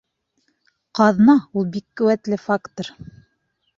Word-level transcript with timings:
Ҡаҙна 1.01 1.35
ул 1.61 1.69
бик 1.75 1.85
ҡеүәтле 2.03 2.43
фактор. 2.49 2.91